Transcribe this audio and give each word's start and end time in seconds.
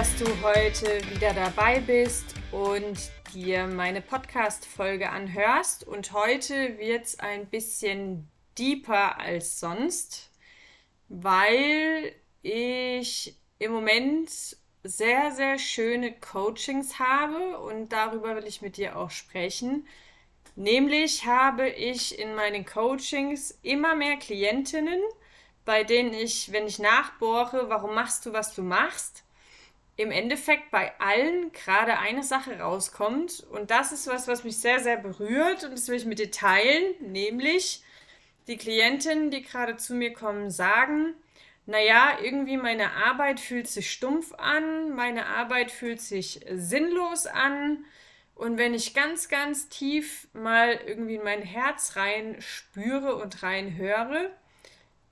dass 0.00 0.16
du 0.16 0.24
heute 0.42 1.02
wieder 1.10 1.34
dabei 1.34 1.78
bist 1.80 2.34
und 2.52 2.98
dir 3.34 3.66
meine 3.66 4.00
Podcast-Folge 4.00 5.10
anhörst. 5.10 5.86
Und 5.86 6.12
heute 6.12 6.78
wird 6.78 7.04
es 7.04 7.18
ein 7.18 7.44
bisschen 7.44 8.26
deeper 8.56 9.18
als 9.18 9.60
sonst, 9.60 10.30
weil 11.10 12.14
ich 12.40 13.36
im 13.58 13.72
Moment 13.72 14.30
sehr, 14.82 15.32
sehr 15.32 15.58
schöne 15.58 16.18
Coachings 16.18 16.98
habe 16.98 17.58
und 17.58 17.92
darüber 17.92 18.36
will 18.36 18.46
ich 18.46 18.62
mit 18.62 18.78
dir 18.78 18.96
auch 18.96 19.10
sprechen. 19.10 19.86
Nämlich 20.56 21.26
habe 21.26 21.68
ich 21.68 22.18
in 22.18 22.34
meinen 22.34 22.64
Coachings 22.64 23.50
immer 23.60 23.94
mehr 23.94 24.16
Klientinnen, 24.16 25.02
bei 25.66 25.84
denen 25.84 26.14
ich, 26.14 26.52
wenn 26.52 26.66
ich 26.66 26.78
nachbohre, 26.78 27.68
warum 27.68 27.94
machst 27.94 28.24
du, 28.24 28.32
was 28.32 28.54
du 28.54 28.62
machst, 28.62 29.24
im 30.00 30.10
Endeffekt 30.10 30.70
bei 30.70 30.98
allen 30.98 31.52
gerade 31.52 31.98
eine 31.98 32.22
Sache 32.22 32.58
rauskommt. 32.58 33.44
Und 33.50 33.70
das 33.70 33.92
ist 33.92 34.06
was, 34.06 34.28
was 34.28 34.44
mich 34.44 34.56
sehr, 34.56 34.80
sehr 34.80 34.96
berührt 34.96 35.62
und 35.64 35.72
das 35.72 35.88
will 35.88 35.96
ich 35.96 36.06
mit 36.06 36.18
dir 36.18 36.30
teilen, 36.30 36.94
nämlich 37.00 37.82
die 38.46 38.56
Klientinnen, 38.56 39.30
die 39.30 39.42
gerade 39.42 39.76
zu 39.76 39.94
mir 39.94 40.14
kommen, 40.14 40.50
sagen, 40.50 41.14
naja, 41.66 42.18
irgendwie 42.22 42.56
meine 42.56 42.94
Arbeit 42.94 43.40
fühlt 43.40 43.68
sich 43.68 43.92
stumpf 43.92 44.32
an, 44.38 44.94
meine 44.94 45.26
Arbeit 45.26 45.70
fühlt 45.70 46.00
sich 46.00 46.40
sinnlos 46.50 47.26
an. 47.26 47.84
Und 48.34 48.56
wenn 48.56 48.72
ich 48.72 48.94
ganz, 48.94 49.28
ganz 49.28 49.68
tief 49.68 50.28
mal 50.32 50.80
irgendwie 50.86 51.16
in 51.16 51.24
mein 51.24 51.42
Herz 51.42 51.96
rein 51.96 52.36
spüre 52.40 53.16
und 53.16 53.42
rein 53.42 53.76
höre, 53.76 54.30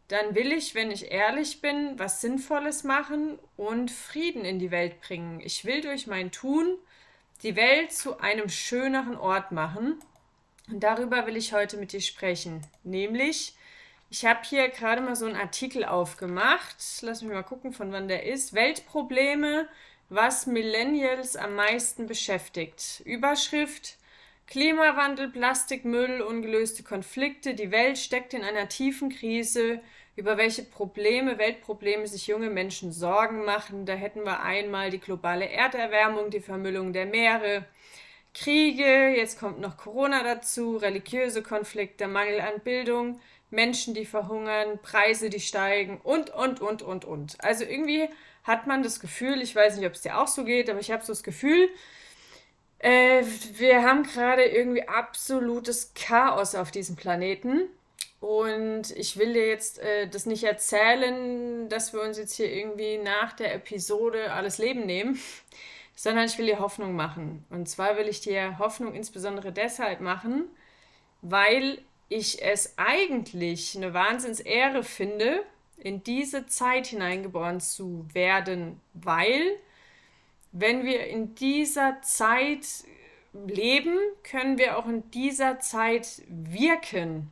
dann 0.09 0.35
will 0.35 0.53
ich, 0.53 0.75
wenn 0.75 0.91
ich 0.91 1.11
ehrlich 1.11 1.61
bin, 1.61 1.99
was 1.99 2.21
Sinnvolles 2.21 2.83
machen 2.83 3.39
und 3.57 3.91
Frieden 3.91 4.45
in 4.45 4.59
die 4.59 4.71
Welt 4.71 5.01
bringen. 5.01 5.41
Ich 5.41 5.65
will 5.65 5.83
durch 5.83 6.07
mein 6.07 6.33
Tun 6.33 6.77
die 7.43 7.57
Welt 7.57 7.93
zu 7.93 8.19
einem 8.19 8.49
schöneren 8.49 9.17
Ort 9.17 9.53
machen. 9.53 10.01
Und 10.69 10.81
darüber 10.81 11.27
will 11.27 11.37
ich 11.37 11.53
heute 11.53 11.77
mit 11.77 11.93
dir 11.93 12.01
sprechen. 12.01 12.63
Nämlich, 12.85 13.55
ich 14.11 14.25
habe 14.25 14.41
hier 14.43 14.69
gerade 14.69 15.03
mal 15.03 15.15
so 15.15 15.27
einen 15.27 15.37
Artikel 15.37 15.85
aufgemacht. 15.85 16.77
Lass 17.03 17.23
mich 17.23 17.33
mal 17.33 17.43
gucken, 17.43 17.73
von 17.73 17.93
wann 17.93 18.09
der 18.09 18.25
ist. 18.25 18.55
Weltprobleme, 18.55 19.69
was 20.09 20.47
Millennials 20.47 21.37
am 21.37 21.55
meisten 21.55 22.07
beschäftigt. 22.07 23.03
Überschrift 23.05 23.99
Klimawandel, 24.47 25.29
Plastikmüll, 25.29 26.23
ungelöste 26.23 26.83
Konflikte. 26.83 27.55
Die 27.55 27.71
Welt 27.71 27.99
steckt 27.99 28.33
in 28.33 28.43
einer 28.43 28.69
tiefen 28.69 29.11
Krise. 29.11 29.81
Über 30.19 30.37
welche 30.37 30.65
Probleme, 30.65 31.39
Weltprobleme 31.39 32.09
sich 32.09 32.27
junge 32.27 32.51
Menschen 32.51 32.91
Sorgen 32.91 33.45
machen. 33.45 33.87
Da 33.87 33.93
hätten 33.93 34.25
wir 34.25 34.43
einmal 34.43 34.91
die 34.91 34.99
globale 34.99 35.49
Erderwärmung, 35.49 36.31
die 36.31 36.41
Vermüllung 36.41 36.93
der 36.93 37.07
Meere, 37.07 37.65
Kriege, 38.35 39.15
jetzt 39.17 39.39
kommt 39.39 39.61
noch 39.61 39.77
Corona 39.77 40.25
dazu, 40.25 40.77
religiöse 40.77 41.41
Konflikte, 41.45 42.09
Mangel 42.09 42.41
an 42.41 42.61
Bildung, 42.65 43.21
Menschen, 43.51 43.95
die 43.95 44.07
verhungern, 44.07 44.81
Preise, 44.83 45.31
die 45.31 45.39
steigen 45.39 46.01
und, 46.03 46.31
und, 46.31 46.61
und, 46.61 46.83
und, 46.83 47.05
und. 47.05 47.37
Also 47.45 47.63
irgendwie 47.63 48.09
hat 48.43 48.67
man 48.67 48.83
das 48.83 48.99
Gefühl, 48.99 49.41
ich 49.41 49.55
weiß 49.55 49.77
nicht, 49.77 49.87
ob 49.87 49.93
es 49.93 50.03
dir 50.03 50.19
auch 50.19 50.27
so 50.27 50.43
geht, 50.43 50.69
aber 50.69 50.81
ich 50.81 50.91
habe 50.91 51.05
so 51.05 51.13
das 51.13 51.23
Gefühl, 51.23 51.69
äh, 52.81 53.23
wir 53.53 53.85
haben 53.85 54.03
gerade 54.03 54.47
irgendwie 54.47 54.89
absolutes 54.89 55.93
Chaos 55.95 56.57
auf 56.57 56.73
diesem 56.73 56.97
Planeten. 56.97 57.69
Und 58.21 58.91
ich 58.97 59.17
will 59.17 59.33
dir 59.33 59.47
jetzt 59.47 59.79
äh, 59.79 60.09
das 60.09 60.27
nicht 60.27 60.45
erzählen, 60.45 61.69
dass 61.69 61.93
wir 61.93 62.03
uns 62.03 62.19
jetzt 62.19 62.35
hier 62.35 62.53
irgendwie 62.53 62.99
nach 62.99 63.33
der 63.33 63.55
Episode 63.55 64.33
alles 64.33 64.59
Leben 64.59 64.87
nehmen, 64.87 65.21
sondern 65.95 66.27
ich 66.27 66.37
will 66.39 66.47
dir 66.47 66.59
Hoffnung 66.59 66.95
machen. 66.95 67.45
Und 67.51 67.69
zwar 67.69 67.97
will 67.97 68.09
ich 68.09 68.21
dir 68.21 68.59
Hoffnung 68.59 68.95
insbesondere 68.95 69.53
deshalb 69.53 70.01
machen, 70.01 70.49
weil 71.23 71.81
ich 72.09 72.43
es 72.43 72.75
eigentlich 72.77 73.77
eine 73.77 73.95
Wahnsinnsehre 73.95 74.83
finde, 74.83 75.45
in 75.77 76.03
diese 76.03 76.47
Zeit 76.47 76.89
hineingeboren 76.89 77.61
zu 77.61 78.07
werden, 78.13 78.81
weil 78.95 79.57
wenn 80.51 80.85
wir 80.85 81.07
in 81.07 81.35
dieser 81.37 82.01
Zeit 82.03 82.67
leben, 83.33 83.97
können 84.25 84.59
wir 84.59 84.79
auch 84.79 84.87
in 84.87 85.09
dieser 85.11 85.61
Zeit 85.61 86.23
wirken. 86.29 87.31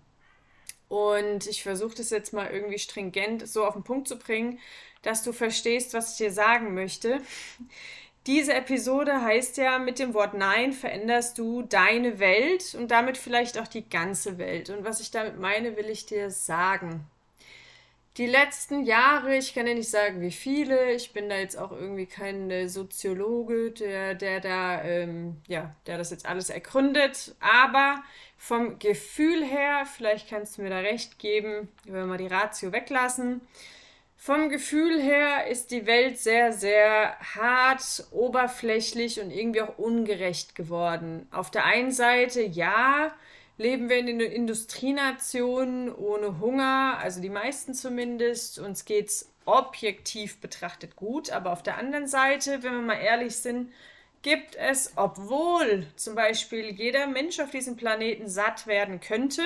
Und 0.88 1.46
ich 1.46 1.62
versuche 1.62 1.96
das 1.96 2.10
jetzt 2.10 2.32
mal 2.32 2.48
irgendwie 2.50 2.78
stringent 2.78 3.48
so 3.48 3.64
auf 3.64 3.74
den 3.74 3.82
Punkt 3.84 4.08
zu 4.08 4.18
bringen, 4.18 4.58
dass 5.02 5.22
du 5.22 5.32
verstehst, 5.32 5.94
was 5.94 6.12
ich 6.12 6.18
dir 6.18 6.32
sagen 6.32 6.74
möchte. 6.74 7.20
Diese 8.26 8.54
Episode 8.54 9.22
heißt 9.22 9.56
ja, 9.56 9.78
mit 9.78 10.00
dem 10.00 10.12
Wort 10.12 10.34
Nein 10.34 10.72
veränderst 10.72 11.38
du 11.38 11.62
deine 11.62 12.18
Welt 12.18 12.74
und 12.74 12.90
damit 12.90 13.16
vielleicht 13.16 13.56
auch 13.58 13.68
die 13.68 13.88
ganze 13.88 14.36
Welt. 14.38 14.68
Und 14.68 14.84
was 14.84 15.00
ich 15.00 15.12
damit 15.12 15.38
meine, 15.38 15.76
will 15.76 15.88
ich 15.88 16.06
dir 16.06 16.30
sagen. 16.30 17.06
Die 18.16 18.26
letzten 18.26 18.84
Jahre, 18.84 19.36
ich 19.36 19.54
kann 19.54 19.66
ja 19.66 19.74
nicht 19.74 19.90
sagen, 19.90 20.22
wie 20.22 20.30
viele, 20.30 20.92
ich 20.92 21.12
bin 21.12 21.28
da 21.28 21.36
jetzt 21.36 21.58
auch 21.58 21.70
irgendwie 21.70 22.06
kein 22.06 22.50
äh, 22.50 22.66
Soziologe, 22.66 23.72
der, 23.72 24.14
der 24.14 24.40
da, 24.40 24.82
ähm, 24.82 25.36
ja, 25.48 25.74
der 25.86 25.98
das 25.98 26.10
jetzt 26.10 26.24
alles 26.24 26.48
ergründet, 26.48 27.34
aber 27.40 28.02
vom 28.38 28.78
Gefühl 28.78 29.44
her, 29.44 29.84
vielleicht 29.84 30.30
kannst 30.30 30.56
du 30.56 30.62
mir 30.62 30.70
da 30.70 30.78
recht 30.78 31.18
geben, 31.18 31.68
wenn 31.84 31.94
wir 31.94 32.06
mal 32.06 32.16
die 32.16 32.26
Ratio 32.26 32.72
weglassen, 32.72 33.42
vom 34.16 34.48
Gefühl 34.48 34.98
her 35.00 35.46
ist 35.46 35.70
die 35.70 35.86
Welt 35.86 36.18
sehr, 36.18 36.52
sehr 36.52 37.18
hart, 37.20 38.06
oberflächlich 38.12 39.20
und 39.20 39.30
irgendwie 39.30 39.60
auch 39.60 39.76
ungerecht 39.76 40.54
geworden. 40.54 41.28
Auf 41.30 41.50
der 41.50 41.66
einen 41.66 41.92
Seite, 41.92 42.42
ja, 42.42 43.14
leben 43.58 43.88
wir 43.88 43.98
in 43.98 44.08
einer 44.08 44.24
Industrienation 44.24 45.94
ohne 45.94 46.40
Hunger, 46.40 46.98
also 47.00 47.20
die 47.20 47.30
meisten 47.30 47.74
zumindest. 47.74 48.58
Uns 48.58 48.84
geht 48.84 49.08
es 49.08 49.30
objektiv 49.44 50.40
betrachtet 50.40 50.96
gut, 50.96 51.30
aber 51.30 51.52
auf 51.52 51.62
der 51.62 51.78
anderen 51.78 52.06
Seite, 52.06 52.62
wenn 52.62 52.72
wir 52.72 52.82
mal 52.82 53.00
ehrlich 53.00 53.36
sind, 53.36 53.72
gibt 54.22 54.56
es, 54.56 54.92
obwohl 54.96 55.86
zum 55.96 56.16
Beispiel 56.16 56.70
jeder 56.70 57.06
Mensch 57.06 57.38
auf 57.38 57.50
diesem 57.50 57.76
Planeten 57.76 58.28
satt 58.28 58.66
werden 58.66 59.00
könnte, 59.00 59.42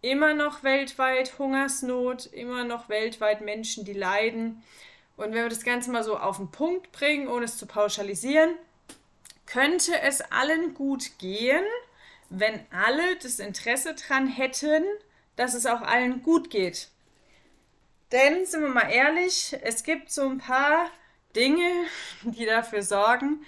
immer 0.00 0.34
noch 0.34 0.62
weltweit 0.62 1.38
Hungersnot, 1.38 2.26
immer 2.26 2.64
noch 2.64 2.88
weltweit 2.88 3.40
Menschen, 3.40 3.84
die 3.84 3.92
leiden. 3.92 4.62
Und 5.16 5.32
wenn 5.34 5.42
wir 5.42 5.48
das 5.48 5.64
Ganze 5.64 5.90
mal 5.90 6.04
so 6.04 6.16
auf 6.16 6.36
den 6.36 6.52
Punkt 6.52 6.92
bringen, 6.92 7.26
ohne 7.26 7.46
es 7.46 7.58
zu 7.58 7.66
pauschalisieren, 7.66 8.54
könnte 9.46 10.00
es 10.00 10.20
allen 10.20 10.74
gut 10.74 11.18
gehen, 11.18 11.64
wenn 12.30 12.60
alle 12.70 13.16
das 13.16 13.38
Interesse 13.38 13.94
daran 13.94 14.28
hätten, 14.28 14.84
dass 15.36 15.54
es 15.54 15.66
auch 15.66 15.82
allen 15.82 16.22
gut 16.22 16.50
geht. 16.50 16.88
Denn, 18.12 18.46
sind 18.46 18.62
wir 18.62 18.68
mal 18.68 18.90
ehrlich, 18.90 19.56
es 19.62 19.82
gibt 19.82 20.10
so 20.10 20.28
ein 20.28 20.38
paar 20.38 20.90
Dinge, 21.36 21.70
die 22.22 22.46
dafür 22.46 22.82
sorgen, 22.82 23.44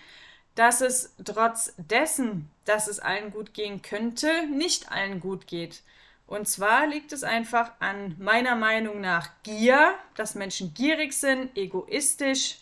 dass 0.55 0.81
es 0.81 1.15
trotz 1.25 1.75
dessen, 1.79 2.51
dass 2.65 2.89
es 2.89 3.01
allen 3.01 3.31
gut 3.31 3.55
gehen 3.55 3.83
könnte, 3.83 4.47
nicht 4.47 4.91
allen 4.91 5.21
gut 5.21 5.47
geht. 5.47 5.83
Und 6.27 6.47
zwar 6.47 6.87
liegt 6.87 7.13
es 7.13 7.25
einfach 7.25 7.73
an 7.81 8.15
meiner 8.19 8.55
Meinung 8.55 9.01
nach 9.01 9.31
Gier, 9.43 9.95
dass 10.15 10.37
Menschen 10.37 10.75
gierig 10.75 11.13
sind, 11.13 11.57
egoistisch, 11.57 12.59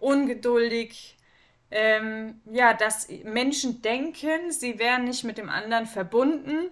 ungeduldig. 0.00 1.15
Ähm, 1.70 2.40
ja, 2.50 2.74
dass 2.74 3.08
Menschen 3.24 3.82
denken, 3.82 4.50
sie 4.50 4.78
wären 4.78 5.04
nicht 5.04 5.24
mit 5.24 5.36
dem 5.36 5.48
anderen 5.48 5.86
verbunden, 5.86 6.70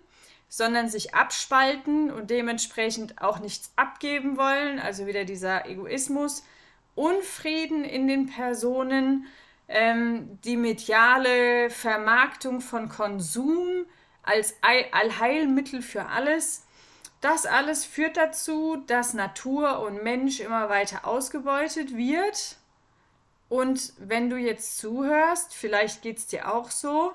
sondern 0.48 0.88
sich 0.88 1.14
abspalten 1.14 2.12
und 2.12 2.30
dementsprechend 2.30 3.20
auch 3.20 3.40
nichts 3.40 3.72
abgeben 3.74 4.36
wollen. 4.36 4.78
Also 4.78 5.06
wieder 5.06 5.24
dieser 5.24 5.66
Egoismus. 5.66 6.44
Unfrieden 6.94 7.84
in 7.84 8.06
den 8.06 8.26
Personen, 8.26 9.26
ähm, 9.66 10.38
die 10.44 10.56
mediale 10.56 11.70
Vermarktung 11.70 12.60
von 12.60 12.88
Konsum, 12.88 13.86
als 14.22 14.54
Allheilmittel 14.62 15.82
für 15.82 16.06
alles. 16.06 16.64
Das 17.20 17.46
alles 17.46 17.84
führt 17.84 18.16
dazu, 18.16 18.76
dass 18.86 19.14
Natur 19.14 19.80
und 19.80 20.02
Mensch 20.02 20.40
immer 20.40 20.68
weiter 20.68 21.06
ausgebeutet 21.06 21.96
wird. 21.96 22.58
Und 23.54 23.92
wenn 23.98 24.30
du 24.30 24.36
jetzt 24.36 24.78
zuhörst, 24.78 25.54
vielleicht 25.54 26.02
geht 26.02 26.18
es 26.18 26.26
dir 26.26 26.52
auch 26.52 26.72
so, 26.72 27.12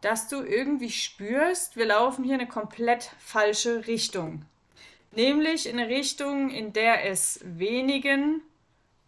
dass 0.00 0.26
du 0.26 0.42
irgendwie 0.42 0.90
spürst, 0.90 1.76
wir 1.76 1.86
laufen 1.86 2.24
hier 2.24 2.34
eine 2.34 2.48
komplett 2.48 3.12
falsche 3.20 3.86
Richtung. 3.86 4.44
Nämlich 5.12 5.68
in 5.68 5.78
eine 5.78 5.88
Richtung, 5.88 6.50
in 6.50 6.72
der 6.72 7.08
es 7.08 7.38
wenigen 7.44 8.42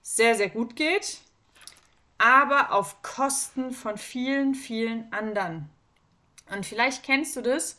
sehr, 0.02 0.36
sehr 0.36 0.50
gut 0.50 0.76
geht, 0.76 1.18
aber 2.16 2.72
auf 2.72 3.02
Kosten 3.02 3.72
von 3.72 3.98
vielen, 3.98 4.54
vielen 4.54 5.12
anderen. 5.12 5.68
Und 6.48 6.64
vielleicht 6.64 7.02
kennst 7.02 7.34
du 7.34 7.40
das. 7.40 7.76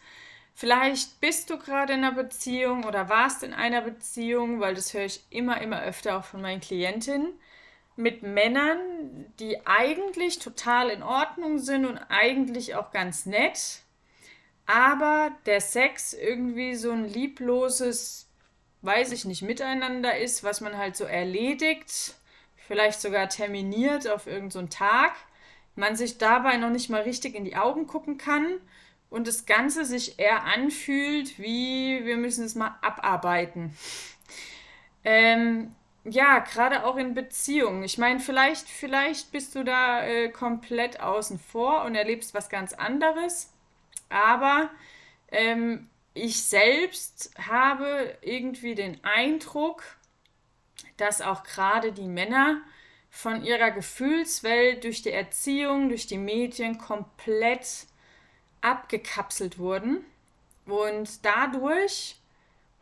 Vielleicht 0.55 1.21
bist 1.21 1.49
du 1.49 1.57
gerade 1.57 1.93
in 1.93 2.03
einer 2.03 2.11
Beziehung 2.11 2.83
oder 2.83 3.07
warst 3.07 3.43
in 3.43 3.53
einer 3.53 3.79
Beziehung, 3.79 4.59
weil 4.59 4.75
das 4.75 4.93
höre 4.93 5.05
ich 5.05 5.23
immer, 5.29 5.61
immer 5.61 5.81
öfter 5.83 6.17
auch 6.17 6.25
von 6.25 6.41
meinen 6.41 6.59
Klientinnen, 6.59 7.31
mit 7.99 8.23
Männern, 8.23 8.79
die 9.39 9.67
eigentlich 9.67 10.39
total 10.39 10.89
in 10.89 11.03
Ordnung 11.03 11.59
sind 11.59 11.85
und 11.85 11.97
eigentlich 11.97 12.75
auch 12.75 12.91
ganz 12.91 13.25
nett, 13.25 13.81
aber 14.65 15.31
der 15.45 15.59
Sex 15.59 16.13
irgendwie 16.13 16.75
so 16.75 16.91
ein 16.91 17.03
liebloses, 17.03 18.29
weiß 18.83 19.11
ich 19.11 19.25
nicht, 19.25 19.41
Miteinander 19.41 20.17
ist, 20.17 20.45
was 20.45 20.61
man 20.61 20.77
halt 20.77 20.95
so 20.95 21.03
erledigt, 21.03 22.15
vielleicht 22.55 23.01
sogar 23.01 23.27
terminiert 23.27 24.07
auf 24.07 24.27
irgendeinen 24.27 24.71
so 24.71 24.77
Tag, 24.77 25.11
man 25.75 25.97
sich 25.97 26.17
dabei 26.17 26.55
noch 26.55 26.69
nicht 26.69 26.89
mal 26.89 27.01
richtig 27.01 27.35
in 27.35 27.43
die 27.43 27.57
Augen 27.57 27.85
gucken 27.85 28.17
kann 28.17 28.61
und 29.09 29.27
das 29.27 29.45
Ganze 29.45 29.83
sich 29.83 30.19
eher 30.19 30.45
anfühlt, 30.45 31.37
wie 31.37 32.05
wir 32.05 32.15
müssen 32.15 32.45
es 32.45 32.55
mal 32.55 32.77
abarbeiten. 32.81 33.75
Ähm, 35.03 35.75
ja, 36.05 36.39
gerade 36.39 36.85
auch 36.85 36.97
in 36.97 37.13
Beziehungen. 37.13 37.83
Ich 37.83 37.97
meine, 37.97 38.19
vielleicht, 38.19 38.67
vielleicht 38.67 39.31
bist 39.31 39.55
du 39.55 39.63
da 39.63 40.03
äh, 40.05 40.29
komplett 40.29 41.01
außen 41.01 41.39
vor 41.39 41.83
und 41.83 41.95
erlebst 41.95 42.33
was 42.33 42.49
ganz 42.49 42.73
anderes. 42.73 43.51
Aber 44.09 44.69
ähm, 45.31 45.89
ich 46.13 46.43
selbst 46.43 47.31
habe 47.47 48.17
irgendwie 48.21 48.75
den 48.75 49.03
Eindruck, 49.03 49.83
dass 50.97 51.21
auch 51.21 51.43
gerade 51.43 51.91
die 51.91 52.07
Männer 52.07 52.61
von 53.09 53.43
ihrer 53.43 53.71
Gefühlswelt 53.71 54.83
durch 54.83 55.01
die 55.01 55.11
Erziehung, 55.11 55.89
durch 55.89 56.07
die 56.07 56.17
Medien 56.17 56.77
komplett 56.77 57.87
abgekapselt 58.61 59.57
wurden. 59.57 60.03
Und 60.65 61.25
dadurch 61.25 62.18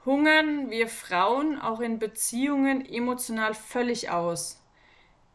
hungern 0.08 0.72
wir 0.72 0.88
Frauen 0.88 1.60
auch 1.60 1.82
in 1.82 2.00
Beziehungen 2.00 2.84
emotional 2.84 3.54
völlig 3.54 4.10
aus. 4.10 4.60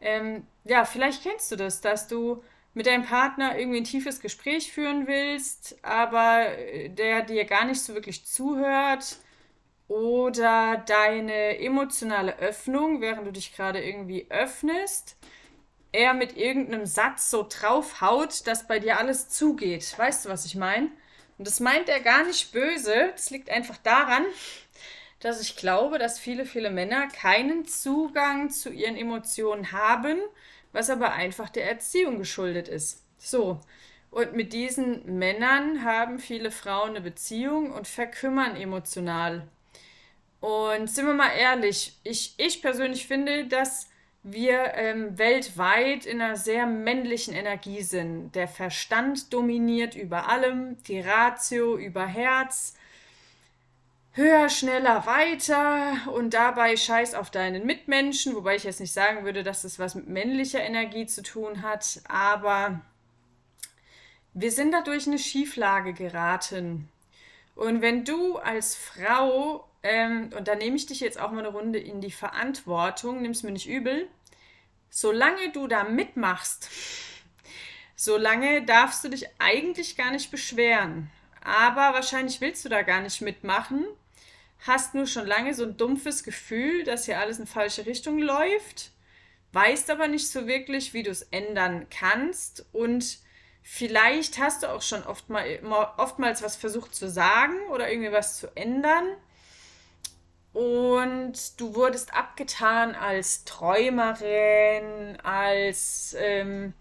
Ähm, 0.01 0.45
ja, 0.65 0.83
vielleicht 0.83 1.23
kennst 1.23 1.51
du 1.51 1.55
das, 1.55 1.79
dass 1.79 2.07
du 2.07 2.43
mit 2.73 2.87
deinem 2.87 3.05
Partner 3.05 3.57
irgendwie 3.57 3.77
ein 3.77 3.85
tiefes 3.85 4.19
Gespräch 4.19 4.73
führen 4.73 5.07
willst, 5.07 5.77
aber 5.83 6.57
äh, 6.57 6.89
der 6.89 7.21
dir 7.21 7.45
gar 7.45 7.65
nicht 7.65 7.81
so 7.81 7.93
wirklich 7.93 8.25
zuhört 8.25 9.17
oder 9.87 10.83
deine 10.87 11.59
emotionale 11.59 12.39
Öffnung, 12.39 12.99
während 12.99 13.27
du 13.27 13.31
dich 13.31 13.55
gerade 13.55 13.83
irgendwie 13.83 14.25
öffnest, 14.29 15.17
er 15.91 16.15
mit 16.15 16.35
irgendeinem 16.35 16.87
Satz 16.87 17.29
so 17.29 17.45
draufhaut, 17.47 18.47
dass 18.47 18.67
bei 18.67 18.79
dir 18.79 18.97
alles 18.97 19.29
zugeht. 19.29 19.93
Weißt 19.97 20.25
du, 20.25 20.29
was 20.29 20.45
ich 20.45 20.55
meine? 20.55 20.89
Und 21.37 21.47
das 21.47 21.59
meint 21.59 21.89
er 21.89 21.99
gar 21.99 22.23
nicht 22.23 22.51
böse. 22.51 23.11
Das 23.11 23.29
liegt 23.29 23.49
einfach 23.49 23.77
daran, 23.77 24.25
dass 25.23 25.39
ich 25.39 25.55
glaube, 25.55 25.99
dass 25.99 26.19
viele, 26.19 26.45
viele 26.45 26.69
Männer 26.69 27.07
keinen 27.07 27.65
Zugang 27.65 28.49
zu 28.49 28.69
ihren 28.69 28.97
Emotionen 28.97 29.71
haben, 29.71 30.17
was 30.73 30.89
aber 30.89 31.13
einfach 31.13 31.47
der 31.49 31.65
Erziehung 31.69 32.17
geschuldet 32.17 32.67
ist. 32.67 33.05
So. 33.17 33.61
Und 34.11 34.33
mit 34.33 34.51
diesen 34.51 35.17
Männern 35.17 35.85
haben 35.85 36.19
viele 36.19 36.51
Frauen 36.51 36.89
eine 36.89 37.01
Beziehung 37.01 37.71
und 37.71 37.87
verkümmern 37.87 38.57
emotional. 38.57 39.47
Und 40.41 40.89
sind 40.89 41.07
wir 41.07 41.13
mal 41.13 41.31
ehrlich, 41.31 41.97
ich, 42.03 42.33
ich 42.37 42.61
persönlich 42.61 43.07
finde, 43.07 43.47
dass 43.47 43.89
wir 44.23 44.73
ähm, 44.75 45.17
weltweit 45.17 46.05
in 46.05 46.21
einer 46.21 46.35
sehr 46.35 46.67
männlichen 46.67 47.33
Energie 47.33 47.81
sind. 47.81 48.35
Der 48.35 48.49
Verstand 48.49 49.31
dominiert 49.31 49.95
über 49.95 50.27
allem, 50.27 50.83
die 50.83 50.99
Ratio 50.99 51.77
über 51.77 52.05
Herz, 52.05 52.75
höher, 54.15 54.47
schneller, 54.47 55.05
weiter 55.07 55.97
und 56.13 56.35
dabei 56.35 56.77
scheiß 56.77 57.15
auf 57.15 57.31
deinen 57.31 57.65
Mitmenschen, 57.65 58.35
wobei 58.35 58.55
ich 58.55 58.63
jetzt 58.63 58.79
nicht 58.79 58.93
sagen 58.93 59.25
würde, 59.25 59.43
dass 59.43 59.63
es 59.63 59.79
was 59.79 59.95
mit 59.95 60.07
männlicher 60.07 60.61
Energie 60.61 61.07
zu 61.07 61.23
tun 61.23 61.63
hat, 61.63 62.01
aber 62.07 62.81
wir 64.33 64.51
sind 64.51 64.71
dadurch 64.71 65.07
in 65.07 65.13
eine 65.13 65.19
Schieflage 65.19 65.93
geraten. 65.93 66.89
Und 67.55 67.81
wenn 67.81 68.03
du 68.03 68.37
als 68.37 68.75
Frau, 68.75 69.67
ähm, 69.83 70.29
und 70.35 70.47
da 70.47 70.55
nehme 70.55 70.75
ich 70.75 70.85
dich 70.85 70.99
jetzt 70.99 71.19
auch 71.19 71.31
mal 71.31 71.39
eine 71.39 71.49
Runde 71.49 71.79
in 71.79 72.01
die 72.01 72.11
Verantwortung, 72.11 73.21
nimm's 73.21 73.43
mir 73.43 73.51
nicht 73.51 73.67
übel, 73.67 74.07
solange 74.89 75.51
du 75.51 75.67
da 75.67 75.83
mitmachst, 75.83 76.69
solange 77.95 78.63
darfst 78.63 79.03
du 79.03 79.09
dich 79.09 79.27
eigentlich 79.39 79.97
gar 79.97 80.11
nicht 80.11 80.29
beschweren. 80.29 81.11
Aber 81.43 81.93
wahrscheinlich 81.93 82.41
willst 82.41 82.63
du 82.63 82.69
da 82.69 82.83
gar 82.83 83.01
nicht 83.01 83.21
mitmachen, 83.21 83.85
hast 84.59 84.95
nur 84.95 85.07
schon 85.07 85.27
lange 85.27 85.53
so 85.53 85.63
ein 85.63 85.77
dumpfes 85.77 86.23
Gefühl, 86.23 86.83
dass 86.83 87.05
hier 87.05 87.19
alles 87.19 87.39
in 87.39 87.47
falsche 87.47 87.85
Richtung 87.85 88.19
läuft, 88.19 88.91
weißt 89.51 89.89
aber 89.89 90.07
nicht 90.07 90.29
so 90.29 90.47
wirklich, 90.47 90.93
wie 90.93 91.03
du 91.03 91.11
es 91.11 91.23
ändern 91.23 91.87
kannst 91.89 92.65
und 92.71 93.19
vielleicht 93.61 94.39
hast 94.39 94.63
du 94.63 94.67
auch 94.67 94.81
schon 94.81 95.03
oft 95.03 95.29
mal, 95.29 95.45
oftmals 95.97 96.41
was 96.41 96.55
versucht 96.55 96.95
zu 96.95 97.09
sagen 97.09 97.55
oder 97.69 97.89
irgendwie 97.89 98.11
was 98.11 98.37
zu 98.37 98.47
ändern 98.55 99.05
und 100.53 101.59
du 101.59 101.73
wurdest 101.73 102.13
abgetan 102.13 102.93
als 102.93 103.43
Träumerin, 103.43 105.17
als 105.23 106.15
ähm, 106.19 106.73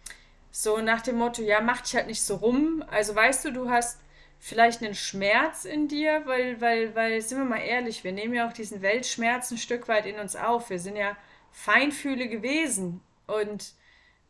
so 0.51 0.77
nach 0.79 1.01
dem 1.01 1.17
Motto, 1.17 1.41
ja, 1.41 1.63
mach 1.63 1.81
dich 1.81 1.97
halt 1.97 2.07
nicht 2.07 2.23
so 2.23 2.37
rum. 2.37 2.85
Also 2.91 3.15
weißt 3.15 3.47
du, 3.47 3.53
du 3.53 3.71
hast 3.71 3.99
vielleicht 4.45 4.83
einen 4.83 4.97
Schmerz 4.97 5.65
in 5.65 5.87
dir, 5.87 6.23
weil, 6.27 6.61
weil, 6.61 6.97
weil, 6.97 7.23
sind 7.23 7.39
wir 7.39 7.45
mal 7.45 7.61
ehrlich, 7.61 8.03
wir 8.03 8.11
nehmen 8.11 8.35
ja 8.35 8.49
auch 8.49 8.53
diesen 8.53 8.83
Weltschmerz 8.83 9.53
ein 9.53 9.57
Stück 9.57 9.87
weit 9.87 10.05
in 10.05 10.19
uns 10.19 10.35
auf. 10.35 10.69
Wir 10.69 10.81
sind 10.81 10.97
ja 10.97 11.17
feinfühlige 11.53 12.39
gewesen. 12.39 13.01
Und 13.29 13.73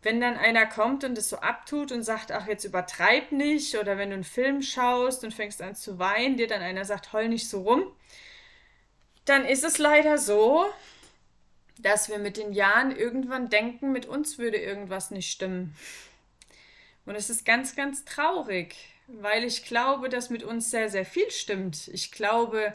wenn 0.03 0.21
dann 0.21 0.37
einer 0.37 0.67
kommt 0.67 1.03
und 1.05 1.17
es 1.17 1.31
so 1.31 1.39
abtut 1.39 1.93
und 1.93 2.03
sagt, 2.03 2.31
ach, 2.31 2.47
jetzt 2.47 2.65
übertreib 2.65 3.33
nicht, 3.33 3.75
oder 3.79 3.97
wenn 3.97 4.11
du 4.11 4.17
einen 4.17 4.25
Film 4.25 4.61
schaust 4.61 5.25
und 5.25 5.33
fängst 5.33 5.63
an 5.63 5.75
zu 5.75 5.99
weinen, 5.99 6.37
dir 6.37 6.47
dann 6.47 6.61
einer 6.61 6.85
sagt, 6.85 7.15
heul 7.15 7.31
nicht 7.31 7.49
so 7.49 7.63
rum, 7.63 7.91
dann 9.25 9.47
ist 9.47 9.65
es 9.65 9.79
leider 9.79 10.19
so, 10.19 10.67
dass 11.79 12.11
wir 12.11 12.19
mit 12.19 12.37
den 12.37 12.53
Jahren 12.53 12.95
irgendwann 12.95 13.49
denken, 13.49 13.93
mit 13.93 14.05
uns 14.05 14.37
würde 14.37 14.59
irgendwas 14.59 15.11
nicht 15.11 15.33
stimmen. 15.33 15.75
Und 17.07 17.15
es 17.15 17.31
ist 17.31 17.47
ganz, 17.47 17.75
ganz 17.75 18.05
traurig 18.05 18.92
weil 19.07 19.45
ich 19.45 19.65
glaube, 19.65 20.09
dass 20.09 20.31
mit 20.31 20.43
uns 20.43 20.71
sehr, 20.71 20.89
sehr 20.89 21.05
viel 21.05 21.31
stimmt. 21.31 21.89
Ich 21.89 22.13
glaube, 22.13 22.75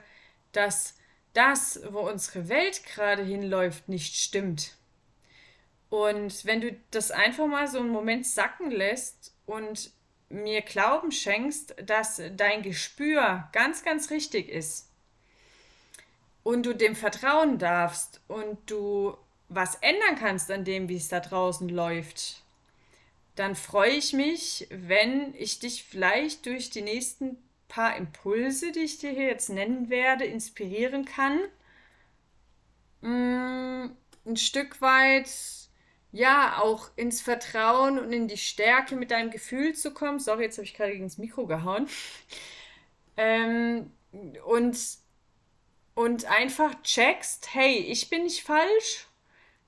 dass 0.52 0.96
das, 1.34 1.82
wo 1.90 2.00
unsere 2.00 2.50
Welt 2.50 2.84
gerade 2.84 3.24
hinläuft, 3.24 3.90
nicht 3.90 4.16
stimmt. 4.16 4.76
Und 5.90 6.46
wenn 6.46 6.62
du 6.62 6.76
das 6.92 7.12
einfach 7.12 7.48
mal 7.48 7.68
so 7.68 7.80
einen 7.80 7.90
Moment 7.90 8.26
sacken 8.26 8.72
lässt 8.72 9.34
und 9.46 9.92
mir 10.30 10.62
Glauben 10.62 11.12
schenkst, 11.12 11.76
dass 11.84 12.22
dein 12.36 12.62
Gespür 12.62 13.48
ganz, 13.54 13.84
ganz 13.84 14.10
richtig 14.10 14.50
ist 14.50 14.90
und 16.44 16.66
du 16.66 16.74
dem 16.74 16.96
vertrauen 16.96 17.58
darfst 17.58 18.20
und 18.28 18.58
du 18.70 19.18
was 19.50 19.76
ändern 19.76 20.16
kannst 20.20 20.52
an 20.52 20.66
dem, 20.66 20.90
wie 20.90 20.98
es 20.98 21.08
da 21.08 21.22
draußen 21.22 21.70
läuft, 21.70 22.42
dann 23.38 23.56
freue 23.56 23.92
ich 23.92 24.14
mich, 24.14 24.68
wenn 24.72 25.34
ich 25.36 25.60
dich 25.60 25.84
vielleicht 25.84 26.46
durch 26.46 26.70
die 26.70 26.82
nächsten 26.82 27.38
paar 27.68 27.96
Impulse, 27.96 28.72
die 28.72 28.80
ich 28.80 28.98
dir 28.98 29.12
hier 29.12 29.28
jetzt 29.28 29.50
nennen 29.50 29.90
werde, 29.90 30.26
inspirieren 30.26 31.06
kann. 31.06 31.40
Mm, 33.02 33.92
ein 34.26 34.38
Stück 34.38 34.82
weit, 34.82 35.30
ja, 36.12 36.60
auch 36.60 36.90
ins 36.96 37.22
Vertrauen 37.22 38.00
und 38.00 38.12
in 38.12 38.28
die 38.28 38.38
Stärke 38.38 38.96
mit 38.96 39.12
deinem 39.12 39.30
Gefühl 39.30 39.76
zu 39.76 39.94
kommen. 39.94 40.20
Sorry, 40.20 40.44
jetzt 40.44 40.58
habe 40.58 40.66
ich 40.66 40.74
gerade 40.74 40.94
gegen 40.94 41.06
das 41.06 41.18
Mikro 41.18 41.46
gehauen. 41.46 41.88
Ähm, 43.20 43.90
und, 44.46 44.78
und 45.96 46.26
einfach 46.26 46.80
checkst, 46.84 47.56
hey, 47.56 47.78
ich 47.78 48.12
bin 48.12 48.26
nicht 48.26 48.44
falsch, 48.44 49.07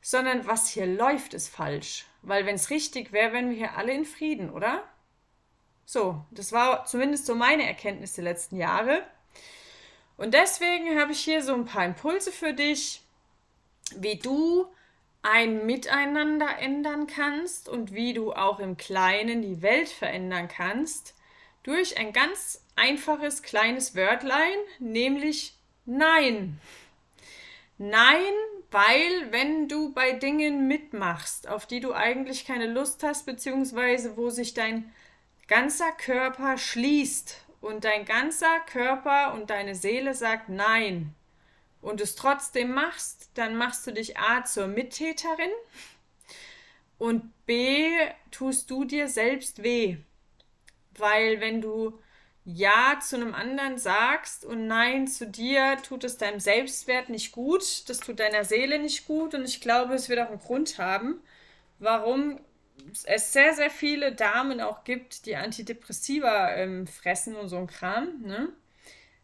sondern 0.02 0.48
was 0.48 0.70
hier 0.70 0.86
läuft, 0.86 1.34
ist 1.34 1.50
falsch. 1.50 2.06
Weil 2.22 2.46
wenn 2.46 2.56
es 2.56 2.70
richtig 2.70 3.12
wäre, 3.12 3.34
wären 3.34 3.50
wir 3.50 3.58
hier 3.58 3.78
alle 3.78 3.94
in 3.94 4.06
Frieden, 4.06 4.50
oder? 4.50 4.84
So, 5.86 6.24
das 6.32 6.52
war 6.52 6.86
zumindest 6.86 7.26
so 7.26 7.36
meine 7.36 7.66
Erkenntnis 7.68 8.14
der 8.14 8.24
letzten 8.24 8.58
Jahre. 8.58 9.04
Und 10.18 10.34
deswegen 10.34 11.00
habe 11.00 11.14
ich 11.14 11.20
hier 11.20 11.42
so 11.42 11.54
ein 11.54 11.66
paar 11.66 11.86
Impulse 11.86 12.32
für 12.32 12.54
dich, 12.54 13.02
wie 13.96 14.18
du 14.18 14.68
ein 15.22 15.66
Miteinander 15.66 16.60
ändern 16.60 17.08
kannst 17.08 17.68
und 17.68 17.94
wie 17.94 18.14
du 18.14 18.34
auch 18.34 18.60
im 18.60 18.78
Kleinen 18.78 19.42
die 19.42 19.62
Welt 19.62 19.90
verändern 19.90 20.48
kannst 20.48 21.16
durch 21.64 21.98
ein 21.98 22.14
ganz 22.14 22.64
einfaches 22.76 23.42
kleines 23.42 23.96
Wörtlein, 23.96 24.58
nämlich 24.80 25.56
Nein. 25.92 26.60
Nein 27.80 28.34
weil 28.72 29.32
wenn 29.32 29.68
du 29.68 29.94
bei 29.94 30.14
Dingen 30.14 30.68
mitmachst, 30.68 31.48
auf 31.48 31.66
die 31.66 31.80
du 31.80 31.94
eigentlich 31.94 32.46
keine 32.46 32.68
Lust 32.68 33.04
hast, 33.04 33.26
beziehungsweise 33.26 34.16
wo 34.18 34.30
sich 34.30 34.54
dein 34.54 34.94
ganzer 35.48 35.92
Körper 35.92 36.58
schließt 36.58 37.36
und 37.62 37.84
dein 37.84 38.06
ganzer 38.06 38.60
Körper 38.62 39.34
und 39.34 39.50
deine 39.50 39.76
Seele 39.76 40.14
sagt 40.14 40.50
Nein 40.50 41.16
und 41.82 42.02
es 42.02 42.16
trotzdem 42.16 42.72
machst, 42.74 43.32
dann 43.34 43.56
machst 43.56 43.88
du 43.88 43.92
dich 43.92 44.18
A 44.18 44.44
zur 44.44 44.68
Mittäterin 44.68 45.52
und 47.00 47.32
B, 47.46 47.90
tust 48.30 48.70
du 48.70 48.84
dir 48.84 49.08
selbst 49.08 49.64
weh. 49.64 49.98
Weil 50.96 51.40
wenn 51.40 51.62
du 51.62 51.98
Ja 52.56 53.00
zu 53.02 53.16
einem 53.16 53.34
anderen 53.34 53.78
sagst 53.78 54.46
und 54.46 54.68
Nein 54.68 55.08
zu 55.08 55.28
dir, 55.28 55.78
tut 55.84 56.04
es 56.04 56.18
deinem 56.18 56.40
Selbstwert 56.40 57.10
nicht 57.10 57.32
gut, 57.32 57.90
das 57.90 58.00
tut 58.00 58.20
deiner 58.20 58.44
Seele 58.46 58.80
nicht 58.80 59.08
gut 59.08 59.34
und 59.36 59.46
ich 59.46 59.62
glaube, 59.62 59.94
es 59.94 60.10
wird 60.10 60.20
auch 60.20 60.30
einen 60.30 60.40
Grund 60.40 60.78
haben, 60.78 61.22
warum 61.80 62.40
es 63.06 63.34
sehr, 63.34 63.54
sehr 63.54 63.70
viele 63.70 64.14
Damen 64.14 64.62
auch 64.62 64.84
gibt, 64.84 65.26
die 65.26 65.36
Antidepressiva 65.36 66.54
ähm, 66.56 66.88
fressen 66.88 67.36
und 67.36 67.50
so 67.50 67.58
ein 67.58 67.68
Kram, 67.68 68.22
ne? 68.22 68.50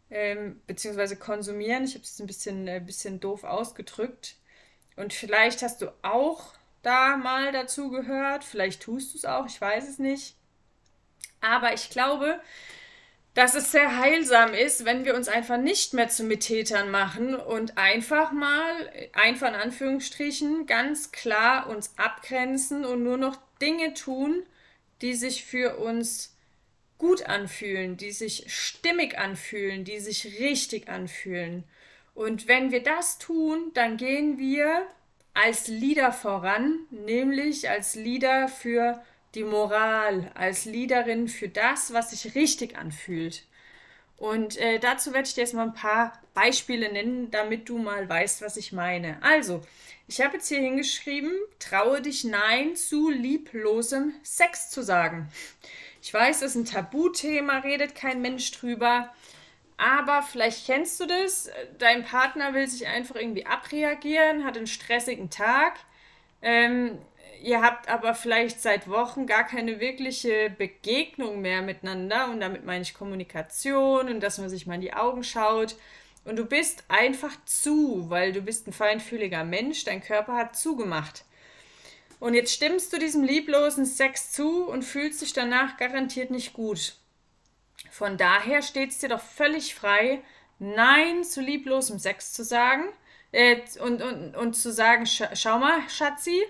Ähm, 0.08 0.60
beziehungsweise 0.68 1.16
konsumieren. 1.16 1.84
Ich 1.84 1.94
habe 1.94 2.04
es 2.04 2.20
ein 2.20 2.26
bisschen, 2.28 2.68
äh, 2.68 2.80
bisschen 2.84 3.18
doof 3.18 3.42
ausgedrückt. 3.42 4.36
Und 4.94 5.12
vielleicht 5.12 5.62
hast 5.62 5.82
du 5.82 5.92
auch 6.02 6.54
da 6.82 7.16
mal 7.16 7.50
dazu 7.50 7.90
gehört, 7.90 8.44
vielleicht 8.44 8.82
tust 8.82 9.14
du 9.14 9.18
es 9.18 9.24
auch, 9.24 9.46
ich 9.46 9.60
weiß 9.60 9.88
es 9.88 9.98
nicht. 9.98 10.36
Aber 11.40 11.74
ich 11.74 11.90
glaube, 11.90 12.40
dass 13.36 13.54
es 13.54 13.70
sehr 13.70 13.98
heilsam 13.98 14.54
ist, 14.54 14.86
wenn 14.86 15.04
wir 15.04 15.14
uns 15.14 15.28
einfach 15.28 15.58
nicht 15.58 15.92
mehr 15.92 16.08
zu 16.08 16.24
Mittätern 16.24 16.90
machen 16.90 17.34
und 17.34 17.76
einfach 17.76 18.32
mal, 18.32 18.90
einfach 19.12 19.48
in 19.48 19.54
Anführungsstrichen, 19.54 20.64
ganz 20.64 21.12
klar 21.12 21.68
uns 21.68 21.92
abgrenzen 21.98 22.86
und 22.86 23.02
nur 23.02 23.18
noch 23.18 23.36
Dinge 23.60 23.92
tun, 23.92 24.42
die 25.02 25.12
sich 25.12 25.44
für 25.44 25.76
uns 25.76 26.34
gut 26.96 27.26
anfühlen, 27.26 27.98
die 27.98 28.10
sich 28.10 28.46
stimmig 28.48 29.18
anfühlen, 29.18 29.84
die 29.84 30.00
sich 30.00 30.40
richtig 30.40 30.88
anfühlen. 30.88 31.64
Und 32.14 32.48
wenn 32.48 32.70
wir 32.70 32.82
das 32.82 33.18
tun, 33.18 33.70
dann 33.74 33.98
gehen 33.98 34.38
wir 34.38 34.86
als 35.34 35.68
Leader 35.68 36.10
voran, 36.10 36.78
nämlich 36.90 37.68
als 37.68 37.96
Leader 37.96 38.48
für 38.48 39.02
die 39.36 39.44
Moral, 39.44 40.30
als 40.34 40.64
Leaderin 40.64 41.28
für 41.28 41.48
das, 41.48 41.92
was 41.92 42.10
sich 42.10 42.34
richtig 42.34 42.76
anfühlt. 42.76 43.44
Und 44.16 44.56
äh, 44.56 44.78
dazu 44.78 45.12
werde 45.12 45.28
ich 45.28 45.34
dir 45.34 45.42
jetzt 45.42 45.54
mal 45.54 45.66
ein 45.66 45.74
paar 45.74 46.20
Beispiele 46.32 46.90
nennen, 46.90 47.30
damit 47.30 47.68
du 47.68 47.78
mal 47.78 48.08
weißt, 48.08 48.40
was 48.40 48.56
ich 48.56 48.72
meine. 48.72 49.22
Also, 49.22 49.60
ich 50.08 50.20
habe 50.20 50.36
jetzt 50.36 50.48
hier 50.48 50.60
hingeschrieben, 50.60 51.32
traue 51.58 52.00
dich 52.00 52.24
Nein 52.24 52.76
zu 52.76 53.10
lieblosem 53.10 54.14
Sex 54.22 54.70
zu 54.70 54.82
sagen. 54.82 55.28
Ich 56.00 56.14
weiß, 56.14 56.40
das 56.40 56.50
ist 56.50 56.56
ein 56.56 56.64
Tabuthema, 56.64 57.58
redet 57.58 57.94
kein 57.94 58.22
Mensch 58.22 58.52
drüber. 58.52 59.12
Aber 59.76 60.22
vielleicht 60.22 60.64
kennst 60.64 60.98
du 61.00 61.06
das. 61.06 61.50
Dein 61.78 62.04
Partner 62.04 62.54
will 62.54 62.66
sich 62.66 62.86
einfach 62.86 63.16
irgendwie 63.16 63.44
abreagieren, 63.44 64.44
hat 64.44 64.56
einen 64.56 64.66
stressigen 64.66 65.28
Tag. 65.28 65.74
Ähm, 66.40 66.98
ihr 67.42 67.62
habt 67.62 67.88
aber 67.88 68.14
vielleicht 68.14 68.60
seit 68.60 68.88
Wochen 68.88 69.26
gar 69.26 69.44
keine 69.44 69.80
wirkliche 69.80 70.50
Begegnung 70.50 71.40
mehr 71.40 71.62
miteinander. 71.62 72.30
Und 72.30 72.40
damit 72.40 72.64
meine 72.64 72.82
ich 72.82 72.94
Kommunikation 72.94 74.08
und 74.08 74.20
dass 74.20 74.38
man 74.38 74.48
sich 74.48 74.66
mal 74.66 74.74
in 74.74 74.80
die 74.80 74.94
Augen 74.94 75.24
schaut. 75.24 75.76
Und 76.24 76.36
du 76.36 76.44
bist 76.44 76.84
einfach 76.88 77.36
zu, 77.44 78.10
weil 78.10 78.32
du 78.32 78.42
bist 78.42 78.66
ein 78.66 78.72
feinfühliger 78.72 79.44
Mensch. 79.44 79.84
Dein 79.84 80.02
Körper 80.02 80.34
hat 80.34 80.56
zugemacht. 80.56 81.24
Und 82.18 82.34
jetzt 82.34 82.52
stimmst 82.52 82.92
du 82.92 82.98
diesem 82.98 83.22
lieblosen 83.22 83.84
Sex 83.84 84.32
zu 84.32 84.66
und 84.66 84.82
fühlst 84.82 85.22
dich 85.22 85.32
danach 85.32 85.76
garantiert 85.76 86.30
nicht 86.30 86.52
gut. 86.52 86.96
Von 87.90 88.16
daher 88.16 88.62
steht 88.62 88.90
es 88.90 88.98
dir 88.98 89.08
doch 89.08 89.20
völlig 89.20 89.74
frei, 89.74 90.22
Nein 90.58 91.22
zu 91.24 91.40
lieblosem 91.42 91.98
Sex 91.98 92.32
zu 92.32 92.42
sagen 92.42 92.84
äh, 93.32 93.60
und, 93.80 94.00
und, 94.02 94.34
und 94.34 94.54
zu 94.54 94.72
sagen, 94.72 95.04
sch 95.06 95.22
schau 95.34 95.58
mal, 95.58 95.80
Schatzi, 95.88 96.42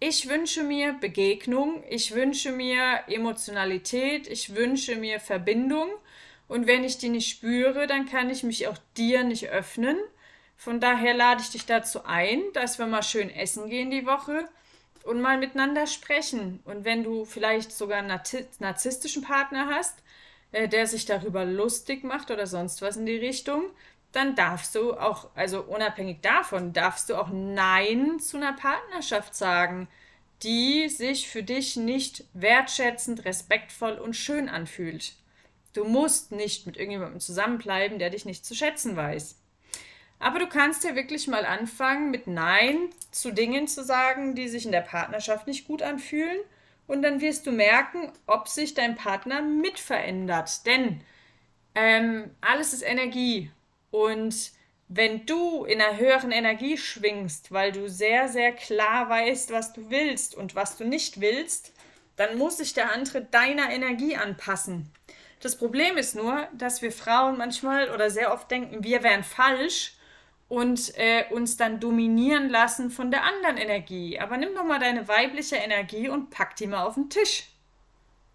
ich 0.00 0.28
wünsche 0.28 0.62
mir 0.62 0.94
Begegnung, 0.94 1.84
ich 1.88 2.14
wünsche 2.14 2.52
mir 2.52 3.00
Emotionalität, 3.06 4.26
ich 4.26 4.54
wünsche 4.54 4.96
mir 4.96 5.20
Verbindung 5.20 5.90
und 6.48 6.66
wenn 6.66 6.84
ich 6.84 6.96
die 6.96 7.10
nicht 7.10 7.28
spüre, 7.28 7.86
dann 7.86 8.06
kann 8.06 8.30
ich 8.30 8.42
mich 8.42 8.66
auch 8.66 8.78
dir 8.96 9.22
nicht 9.22 9.50
öffnen. 9.50 9.98
Von 10.56 10.80
daher 10.80 11.14
lade 11.14 11.42
ich 11.42 11.50
dich 11.50 11.66
dazu 11.66 12.04
ein, 12.04 12.42
dass 12.54 12.78
wir 12.78 12.86
mal 12.86 13.02
schön 13.02 13.30
essen 13.30 13.68
gehen 13.68 13.90
die 13.90 14.06
Woche 14.06 14.48
und 15.04 15.20
mal 15.20 15.38
miteinander 15.38 15.86
sprechen. 15.86 16.60
Und 16.64 16.84
wenn 16.84 17.04
du 17.04 17.24
vielleicht 17.26 17.70
sogar 17.70 17.98
einen 17.98 18.20
narzisstischen 18.58 19.22
Partner 19.22 19.68
hast, 19.68 20.02
äh, 20.52 20.66
der 20.66 20.86
sich 20.86 21.04
darüber 21.04 21.44
lustig 21.44 22.04
macht 22.04 22.30
oder 22.30 22.46
sonst 22.46 22.82
was 22.82 22.96
in 22.96 23.06
die 23.06 23.16
Richtung, 23.16 23.64
dann 24.12 24.34
darfst 24.34 24.74
du 24.74 24.94
auch, 24.94 25.28
also 25.34 25.62
unabhängig 25.62 26.20
davon, 26.20 26.72
darfst 26.72 27.10
du 27.10 27.16
auch 27.16 27.28
Nein 27.30 28.18
zu 28.18 28.36
einer 28.36 28.52
Partnerschaft 28.52 29.34
sagen, 29.34 29.88
die 30.42 30.88
sich 30.88 31.28
für 31.28 31.42
dich 31.42 31.76
nicht 31.76 32.24
wertschätzend, 32.32 33.24
respektvoll 33.24 33.94
und 33.94 34.14
schön 34.14 34.48
anfühlt. 34.48 35.14
Du 35.74 35.84
musst 35.84 36.32
nicht 36.32 36.66
mit 36.66 36.76
irgendjemandem 36.76 37.20
zusammenbleiben, 37.20 37.98
der 37.98 38.10
dich 38.10 38.24
nicht 38.24 38.44
zu 38.44 38.54
schätzen 38.54 38.96
weiß. 38.96 39.36
Aber 40.18 40.38
du 40.38 40.48
kannst 40.48 40.84
ja 40.84 40.94
wirklich 40.94 41.28
mal 41.28 41.46
anfangen, 41.46 42.10
mit 42.10 42.26
Nein 42.26 42.90
zu 43.10 43.32
Dingen 43.32 43.68
zu 43.68 43.84
sagen, 43.84 44.34
die 44.34 44.48
sich 44.48 44.66
in 44.66 44.72
der 44.72 44.80
Partnerschaft 44.80 45.46
nicht 45.46 45.66
gut 45.66 45.82
anfühlen 45.82 46.38
und 46.86 47.02
dann 47.02 47.20
wirst 47.20 47.46
du 47.46 47.52
merken, 47.52 48.12
ob 48.26 48.48
sich 48.48 48.74
dein 48.74 48.96
Partner 48.96 49.42
mit 49.42 49.78
verändert. 49.78 50.66
Denn 50.66 51.00
ähm, 51.74 52.30
alles 52.40 52.72
ist 52.72 52.82
Energie. 52.82 53.50
Und 53.90 54.52
wenn 54.88 55.24
du 55.26 55.64
in 55.64 55.80
einer 55.80 55.98
höheren 55.98 56.32
Energie 56.32 56.76
schwingst, 56.76 57.52
weil 57.52 57.72
du 57.72 57.88
sehr, 57.88 58.28
sehr 58.28 58.52
klar 58.52 59.08
weißt, 59.08 59.52
was 59.52 59.72
du 59.72 59.90
willst 59.90 60.34
und 60.34 60.54
was 60.54 60.76
du 60.76 60.84
nicht 60.84 61.20
willst, 61.20 61.72
dann 62.16 62.36
muss 62.36 62.58
sich 62.58 62.74
der 62.74 62.92
andere 62.92 63.22
deiner 63.22 63.70
Energie 63.70 64.16
anpassen. 64.16 64.90
Das 65.40 65.56
Problem 65.56 65.96
ist 65.96 66.14
nur, 66.14 66.46
dass 66.52 66.82
wir 66.82 66.92
Frauen 66.92 67.38
manchmal 67.38 67.90
oder 67.90 68.10
sehr 68.10 68.32
oft 68.32 68.50
denken, 68.50 68.84
wir 68.84 69.02
wären 69.02 69.24
falsch 69.24 69.94
und 70.48 70.92
äh, 70.98 71.24
uns 71.30 71.56
dann 71.56 71.78
dominieren 71.78 72.50
lassen 72.50 72.90
von 72.90 73.10
der 73.10 73.22
anderen 73.22 73.56
Energie. 73.56 74.18
Aber 74.18 74.36
nimm 74.36 74.54
doch 74.54 74.64
mal 74.64 74.80
deine 74.80 75.06
weibliche 75.06 75.56
Energie 75.56 76.08
und 76.08 76.30
pack 76.30 76.56
die 76.56 76.66
mal 76.66 76.82
auf 76.82 76.94
den 76.94 77.08
Tisch. 77.08 77.44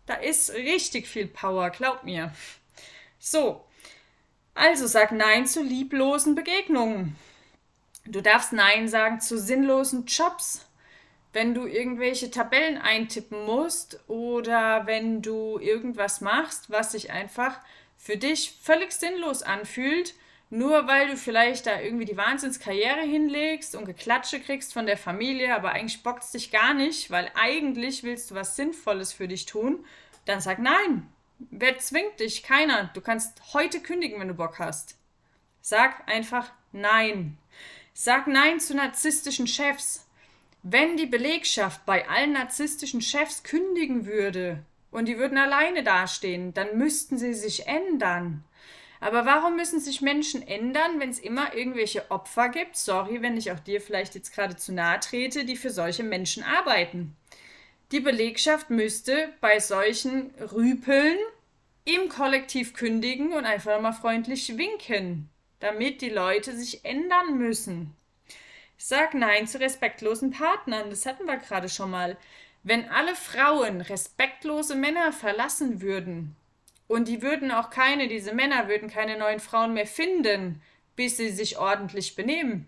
Da 0.06 0.16
ist 0.16 0.54
richtig 0.54 1.08
viel 1.08 1.28
Power, 1.28 1.70
glaub 1.70 2.04
mir. 2.04 2.34
So, 3.20 3.66
also 4.56 4.88
sag 4.88 5.12
Nein 5.12 5.46
zu 5.46 5.62
lieblosen 5.62 6.34
Begegnungen. 6.34 7.16
Du 8.06 8.22
darfst 8.22 8.54
Nein 8.54 8.88
sagen 8.88 9.20
zu 9.20 9.38
sinnlosen 9.38 10.06
Jobs. 10.06 10.66
Wenn 11.34 11.54
du 11.54 11.66
irgendwelche 11.66 12.32
Tabellen 12.32 12.78
eintippen 12.78 13.46
musst 13.46 14.00
oder 14.08 14.88
wenn 14.88 15.22
du 15.22 15.60
irgendwas 15.60 16.22
machst, 16.22 16.70
was 16.70 16.94
sich 16.94 17.12
einfach 17.12 17.60
für 17.98 18.16
dich 18.16 18.58
völlig 18.62 18.94
sinnlos 18.94 19.44
anfühlt, 19.44 20.14
nur 20.50 20.88
weil 20.88 21.08
du 21.10 21.18
vielleicht 21.18 21.66
da 21.66 21.82
irgendwie 21.82 22.06
die 22.06 22.16
Wahnsinnskarriere 22.16 23.02
hinlegst 23.02 23.76
und 23.76 23.86
Geklatsche 23.86 24.40
kriegst 24.40 24.74
von 24.74 24.86
der 24.86 24.98
Familie, 24.98 25.54
aber 25.54 25.72
eigentlich 25.72 26.04
bockt 26.04 26.24
es 26.24 26.32
dich 26.32 26.52
gar 26.52 26.74
nicht, 26.74 27.12
weil 27.12 27.30
eigentlich 27.36 28.04
willst 28.04 28.32
du 28.32 28.36
was 28.36 28.56
Sinnvolles 28.56 29.12
für 29.12 29.28
dich 29.28 29.46
tun, 29.46 29.84
dann 30.24 30.40
sag 30.40 30.60
nein. 30.60 31.10
Wer 31.40 31.78
zwingt 31.78 32.20
dich? 32.20 32.44
Keiner. 32.44 32.92
Du 32.94 33.02
kannst 33.02 33.54
heute 33.54 33.80
kündigen, 33.82 34.20
wenn 34.20 34.30
du 34.30 34.34
Bock 34.34 34.60
hast. 34.60 34.98
Sag 35.62 36.08
einfach 36.08 36.52
nein. 36.72 37.38
Sag 37.94 38.28
nein 38.28 38.60
zu 38.60 38.76
narzisstischen 38.76 39.48
Chefs. 39.48 40.08
Wenn 40.64 40.98
die 40.98 41.06
Belegschaft 41.06 41.86
bei 41.86 42.08
allen 42.08 42.34
narzisstischen 42.34 43.02
Chefs 43.02 43.44
kündigen 43.44 44.06
würde 44.06 44.64
und 44.92 45.08
die 45.08 45.18
würden 45.18 45.38
alleine 45.38 45.84
dastehen, 45.84 46.54
dann 46.54 46.78
müssten 46.78 47.18
sie 47.18 47.34
sich 47.34 47.68
ändern. 47.68 48.44
Aber 49.00 49.26
warum 49.26 49.56
müssen 49.56 49.80
sich 49.80 50.02
Menschen 50.02 50.42
ändern, 50.48 51.00
wenn 51.00 51.10
es 51.10 51.20
immer 51.20 51.54
irgendwelche 51.54 52.10
Opfer 52.10 52.50
gibt? 52.50 52.78
Sorry, 52.78 53.22
wenn 53.22 53.38
ich 53.38 53.52
auch 53.52 53.60
dir 53.60 53.82
vielleicht 53.82 54.16
jetzt 54.16 54.34
gerade 54.34 54.56
zu 54.56 54.74
nahe 54.74 55.00
trete, 55.00 55.46
die 55.46 55.58
für 55.58 55.70
solche 55.70 56.04
Menschen 56.04 56.44
arbeiten. 56.44 57.16
Die 57.92 58.00
Belegschaft 58.00 58.72
müsste 58.72 59.30
bei 59.42 59.60
solchen 59.60 60.32
Rüpeln 60.52 61.18
im 61.84 62.10
Kollektiv 62.10 62.74
kündigen 62.74 63.34
und 63.34 63.46
einfach 63.46 63.80
mal 63.80 63.94
freundlich 63.94 64.58
winken, 64.58 65.30
damit 65.60 66.02
die 66.02 66.10
Leute 66.10 66.58
sich 66.58 66.84
ändern 66.84 67.38
müssen. 67.38 67.96
Ich 68.78 68.86
sag 68.86 69.14
Nein 69.14 69.48
zu 69.48 69.60
respektlosen 69.60 70.32
Partnern, 70.32 70.90
das 70.90 71.06
hatten 71.06 71.26
wir 71.26 71.38
gerade 71.38 71.70
schon 71.70 71.92
mal. 71.92 72.18
Wenn 72.64 72.90
alle 72.90 73.16
Frauen 73.16 73.82
respektlose 73.82 74.76
Männer 74.76 75.14
verlassen 75.14 75.82
würden, 75.82 76.36
und 76.88 77.08
die 77.08 77.22
würden 77.22 77.52
auch 77.52 77.70
keine, 77.70 78.08
diese 78.08 78.34
Männer 78.34 78.68
würden 78.68 78.90
keine 78.90 79.18
neuen 79.18 79.40
Frauen 79.40 79.74
mehr 79.74 79.88
finden, 79.88 80.62
bis 80.96 81.18
sie 81.18 81.30
sich 81.30 81.58
ordentlich 81.58 82.16
benehmen. 82.16 82.68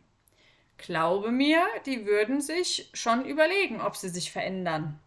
Glaube 0.78 1.32
mir, 1.32 1.66
die 1.86 2.06
würden 2.06 2.42
sich 2.42 2.90
schon 2.94 3.26
überlegen, 3.26 3.82
ob 3.82 3.96
sie 3.96 4.10
sich 4.10 4.32
verändern. 4.32 5.00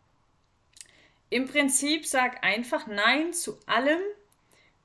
Im 1.30 1.48
Prinzip 1.48 2.06
sag 2.06 2.44
einfach 2.44 2.86
Nein 2.86 3.32
zu 3.32 3.58
allem, 3.66 4.00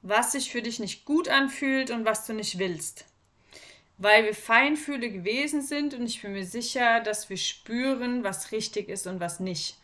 was 0.02 0.34
sich 0.34 0.52
für 0.52 0.62
dich 0.62 0.80
nicht 0.80 1.06
gut 1.06 1.28
anfühlt 1.28 1.90
und 1.92 2.06
was 2.06 2.26
du 2.26 2.34
nicht 2.34 2.60
willst. 2.60 3.06
weil 3.98 4.26
wir 4.26 4.34
feinfühlige 4.36 5.20
gewesen 5.20 5.62
sind 5.62 5.94
und 5.94 6.06
ich 6.06 6.22
bin 6.22 6.34
mir 6.34 6.46
sicher, 6.46 7.00
dass 7.00 7.30
wir 7.30 7.38
spüren, 7.38 8.24
was 8.24 8.52
richtig 8.52 8.90
ist 8.90 9.08
und 9.08 9.20
was 9.20 9.40
nicht. 9.40 9.78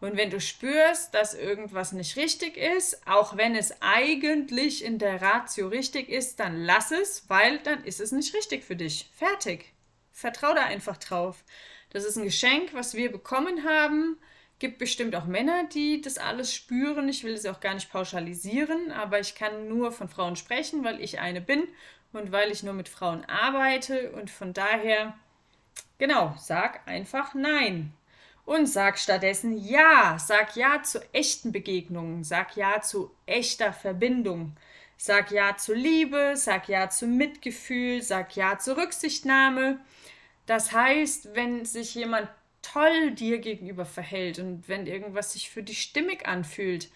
Und 0.00 0.16
wenn 0.16 0.30
du 0.30 0.40
spürst, 0.40 1.12
dass 1.12 1.34
irgendwas 1.34 1.92
nicht 1.92 2.16
richtig 2.16 2.56
ist, 2.56 3.06
auch 3.06 3.36
wenn 3.36 3.56
es 3.56 3.82
eigentlich 3.82 4.84
in 4.84 4.98
der 4.98 5.20
Ratio 5.20 5.68
richtig 5.68 6.08
ist, 6.08 6.38
dann 6.38 6.62
lass 6.64 6.92
es, 6.92 7.28
weil 7.28 7.58
dann 7.58 7.84
ist 7.84 8.00
es 8.00 8.12
nicht 8.12 8.32
richtig 8.34 8.64
für 8.64 8.76
dich. 8.76 9.10
Fertig. 9.16 9.72
Vertrau 10.12 10.54
da 10.54 10.62
einfach 10.64 10.96
drauf. 10.98 11.42
Das 11.90 12.04
ist 12.04 12.16
ein 12.16 12.24
Geschenk, 12.24 12.74
was 12.74 12.94
wir 12.94 13.10
bekommen 13.10 13.64
haben. 13.64 14.18
Gibt 14.58 14.78
bestimmt 14.78 15.14
auch 15.14 15.26
Männer, 15.26 15.68
die 15.68 16.00
das 16.00 16.18
alles 16.18 16.52
spüren. 16.52 17.08
Ich 17.08 17.22
will 17.22 17.34
es 17.34 17.46
auch 17.46 17.60
gar 17.60 17.74
nicht 17.74 17.92
pauschalisieren, 17.92 18.90
aber 18.90 19.20
ich 19.20 19.34
kann 19.36 19.68
nur 19.68 19.92
von 19.92 20.08
Frauen 20.08 20.34
sprechen, 20.34 20.82
weil 20.82 21.00
ich 21.00 21.20
eine 21.20 21.40
bin 21.40 21.68
und 22.12 22.32
weil 22.32 22.50
ich 22.50 22.62
nur 22.62 22.74
mit 22.74 22.88
Frauen 22.88 23.24
arbeite. 23.26 24.10
Und 24.12 24.30
von 24.30 24.52
daher, 24.52 25.16
genau, 25.98 26.34
sag 26.38 26.86
einfach 26.88 27.34
Nein. 27.34 27.92
Und 28.48 28.66
sag 28.66 28.98
stattdessen 28.98 29.62
Ja. 29.62 30.18
Sag 30.18 30.56
Ja 30.56 30.82
zu 30.82 31.00
echten 31.12 31.52
Begegnungen. 31.52 32.24
Sag 32.24 32.56
Ja 32.56 32.80
zu 32.80 33.10
echter 33.26 33.74
Verbindung. 33.74 34.56
Sag 34.96 35.30
Ja 35.30 35.58
zu 35.58 35.74
Liebe. 35.74 36.32
Sag 36.34 36.66
Ja 36.66 36.88
zu 36.88 37.06
Mitgefühl. 37.06 38.00
Sag 38.00 38.36
Ja 38.36 38.58
zur 38.58 38.78
Rücksichtnahme. 38.78 39.80
Das 40.46 40.72
heißt, 40.72 41.34
wenn 41.34 41.66
sich 41.66 41.94
jemand 41.94 42.30
toll 42.72 43.12
dir 43.12 43.38
gegenüber 43.38 43.84
verhält 43.84 44.38
und 44.38 44.68
wenn 44.68 44.86
irgendwas 44.86 45.32
sich 45.32 45.50
für 45.50 45.62
dich 45.62 45.82
stimmig 45.82 46.26
anfühlt, 46.26 46.88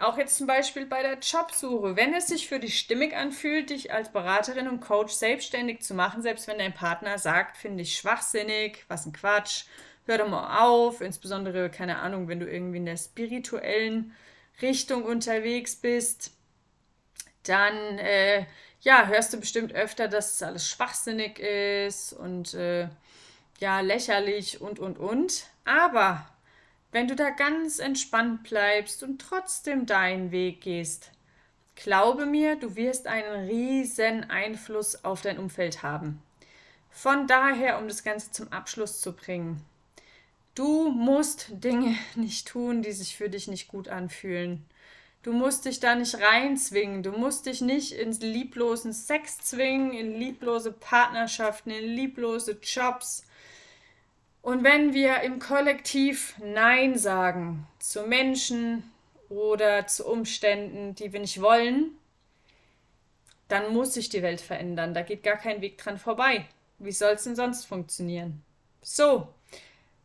auch 0.00 0.18
jetzt 0.18 0.36
zum 0.36 0.46
Beispiel 0.48 0.86
bei 0.86 1.02
der 1.02 1.18
Jobsuche, 1.18 1.94
wenn 1.94 2.14
es 2.14 2.26
sich 2.26 2.48
für 2.48 2.58
dich 2.58 2.78
stimmig 2.78 3.14
anfühlt, 3.14 3.70
dich 3.70 3.92
als 3.92 4.10
Beraterin 4.10 4.66
und 4.66 4.80
Coach 4.80 5.12
selbstständig 5.12 5.82
zu 5.82 5.94
machen, 5.94 6.20
selbst 6.22 6.48
wenn 6.48 6.58
dein 6.58 6.74
Partner 6.74 7.18
sagt, 7.18 7.56
finde 7.56 7.82
ich 7.82 7.96
schwachsinnig, 7.96 8.84
was 8.88 9.06
ein 9.06 9.12
Quatsch, 9.12 9.66
hör 10.06 10.18
doch 10.18 10.28
mal 10.28 10.64
auf, 10.64 11.00
insbesondere, 11.00 11.70
keine 11.70 11.98
Ahnung, 11.98 12.26
wenn 12.26 12.40
du 12.40 12.50
irgendwie 12.50 12.78
in 12.78 12.86
der 12.86 12.96
spirituellen 12.96 14.14
Richtung 14.60 15.04
unterwegs 15.04 15.76
bist, 15.76 16.32
dann 17.44 17.98
äh, 17.98 18.46
ja, 18.80 19.06
hörst 19.06 19.32
du 19.32 19.38
bestimmt 19.38 19.74
öfter, 19.74 20.08
dass 20.08 20.32
es 20.32 20.42
alles 20.42 20.68
schwachsinnig 20.68 21.38
ist 21.38 22.12
und 22.12 22.54
äh, 22.54 22.88
ja, 23.58 23.80
lächerlich 23.80 24.60
und 24.60 24.78
und 24.78 24.98
und. 24.98 25.46
Aber 25.64 26.26
wenn 26.92 27.08
du 27.08 27.16
da 27.16 27.30
ganz 27.30 27.78
entspannt 27.78 28.44
bleibst 28.44 29.02
und 29.02 29.20
trotzdem 29.20 29.86
deinen 29.86 30.30
Weg 30.30 30.60
gehst, 30.60 31.10
glaube 31.74 32.26
mir, 32.26 32.56
du 32.56 32.76
wirst 32.76 33.06
einen 33.06 33.48
riesen 33.48 34.30
Einfluss 34.30 35.04
auf 35.04 35.22
dein 35.22 35.38
Umfeld 35.38 35.82
haben. 35.82 36.22
Von 36.90 37.26
daher, 37.26 37.78
um 37.78 37.88
das 37.88 38.04
Ganze 38.04 38.30
zum 38.30 38.52
Abschluss 38.52 39.00
zu 39.00 39.12
bringen, 39.12 39.64
du 40.54 40.90
musst 40.90 41.48
Dinge 41.50 41.96
nicht 42.14 42.46
tun, 42.46 42.82
die 42.82 42.92
sich 42.92 43.16
für 43.16 43.28
dich 43.28 43.48
nicht 43.48 43.68
gut 43.68 43.88
anfühlen. 43.88 44.64
Du 45.24 45.32
musst 45.32 45.64
dich 45.64 45.80
da 45.80 45.94
nicht 45.94 46.20
reinzwingen. 46.20 47.02
Du 47.02 47.10
musst 47.10 47.46
dich 47.46 47.62
nicht 47.62 47.92
in 47.92 48.12
lieblosen 48.12 48.92
Sex 48.92 49.38
zwingen, 49.38 49.92
in 49.92 50.14
lieblose 50.14 50.70
Partnerschaften, 50.70 51.70
in 51.70 51.96
lieblose 51.96 52.58
Jobs. 52.62 53.24
Und 54.44 54.62
wenn 54.62 54.92
wir 54.92 55.22
im 55.22 55.38
Kollektiv 55.38 56.34
Nein 56.38 56.98
sagen 56.98 57.66
zu 57.78 58.02
Menschen 58.02 58.92
oder 59.30 59.86
zu 59.86 60.06
Umständen, 60.06 60.94
die 60.94 61.14
wir 61.14 61.20
nicht 61.20 61.40
wollen, 61.40 61.96
dann 63.48 63.72
muss 63.72 63.94
sich 63.94 64.10
die 64.10 64.20
Welt 64.20 64.42
verändern. 64.42 64.92
Da 64.92 65.00
geht 65.00 65.22
gar 65.22 65.38
kein 65.38 65.62
Weg 65.62 65.78
dran 65.78 65.96
vorbei. 65.96 66.46
Wie 66.78 66.92
soll 66.92 67.14
es 67.14 67.24
denn 67.24 67.36
sonst 67.36 67.64
funktionieren? 67.64 68.44
So, 68.82 69.28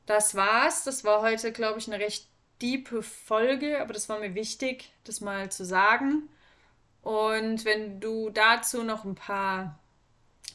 das 0.05 0.35
war's. 0.35 0.85
Das 0.85 1.03
war 1.03 1.21
heute, 1.21 1.51
glaube 1.51 1.79
ich, 1.79 1.91
eine 1.91 2.01
recht 2.01 2.25
diepe 2.61 3.03
Folge, 3.03 3.81
aber 3.81 3.91
das 3.91 4.07
war 4.07 4.19
mir 4.19 4.35
wichtig, 4.35 4.93
das 5.03 5.19
mal 5.19 5.51
zu 5.51 5.65
sagen. 5.65 6.29
Und 7.01 7.65
wenn 7.65 7.99
du 7.99 8.29
dazu 8.29 8.83
noch 8.83 9.03
ein 9.03 9.15
paar 9.15 9.78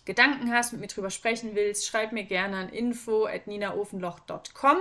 Gedanken 0.04 0.52
hast, 0.52 0.72
mit 0.72 0.80
mir 0.80 0.88
drüber 0.88 1.10
sprechen 1.10 1.54
willst, 1.54 1.86
schreib 1.86 2.12
mir 2.12 2.24
gerne 2.24 2.56
an 2.56 2.68
info.ninaofenloch.com. 2.68 4.76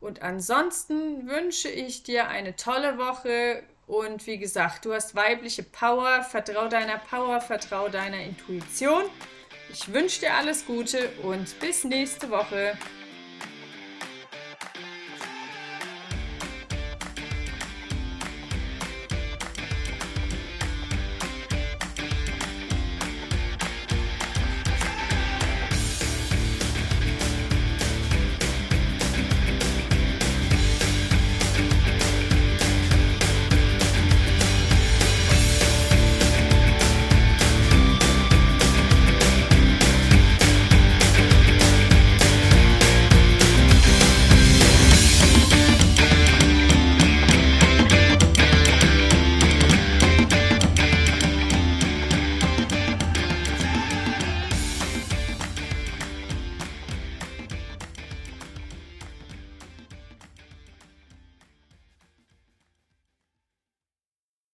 Und 0.00 0.22
ansonsten 0.22 1.28
wünsche 1.28 1.68
ich 1.68 2.02
dir 2.02 2.28
eine 2.28 2.56
tolle 2.56 2.98
Woche 2.98 3.62
und 3.86 4.26
wie 4.26 4.38
gesagt, 4.38 4.84
du 4.84 4.92
hast 4.92 5.14
weibliche 5.14 5.62
Power, 5.62 6.22
vertrau 6.22 6.68
deiner 6.68 6.98
Power, 6.98 7.40
vertrau 7.40 7.88
deiner 7.88 8.22
Intuition. 8.22 9.04
Ich 9.70 9.92
wünsche 9.92 10.20
dir 10.20 10.34
alles 10.34 10.66
Gute 10.66 11.10
und 11.22 11.58
bis 11.60 11.84
nächste 11.84 12.30
Woche. 12.30 12.76